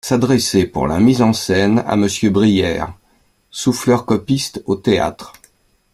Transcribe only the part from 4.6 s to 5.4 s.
au théâtre.